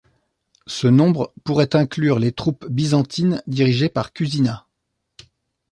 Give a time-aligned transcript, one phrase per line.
[0.65, 4.65] Ce nombre pourrait inclure les troupes byzantines dirigées par Cusina.